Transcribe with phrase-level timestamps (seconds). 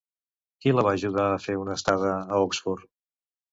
[0.63, 2.93] Qui la va ajudar a fer una estada a Oxford?